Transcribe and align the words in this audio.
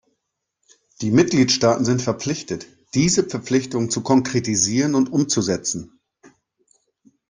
Die 1.01 1.11
Mitgliedstaaten 1.11 1.85
sind 1.85 2.01
verpflichtet, 2.01 2.65
diese 2.95 3.23
Verpflichtungen 3.23 3.91
zu 3.91 4.01
konkretisieren 4.01 4.95
und 4.95 5.11
umzusetzen. 5.13 5.99